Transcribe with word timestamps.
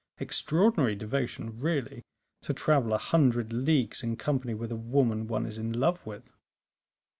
Extraordinary 0.17 0.95
devotion, 0.95 1.59
really, 1.59 2.01
to 2.41 2.55
travel 2.55 2.91
a 2.91 2.97
hundred 2.97 3.53
leagues 3.53 4.01
in 4.01 4.15
company 4.15 4.55
with 4.55 4.71
a 4.71 4.75
woman 4.75 5.27
one 5.27 5.45
is 5.45 5.59
in 5.59 5.71
love 5.79 6.03
with!" 6.07 6.33